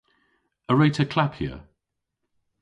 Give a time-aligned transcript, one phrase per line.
[0.71, 1.53] A wre'ta klappya?